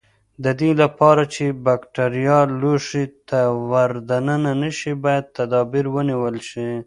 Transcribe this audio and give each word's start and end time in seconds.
د 0.43 0.45
دې 0.59 0.71
لپاره 0.81 1.23
چې 1.33 1.45
بکټریا 1.65 2.39
لوښي 2.59 3.05
ته 3.29 3.41
ور 3.69 3.91
دننه 4.09 4.51
نشي 4.61 4.93
باید 5.03 5.25
تدابیر 5.37 5.85
ونیول 5.95 6.35
شي. 6.49 6.69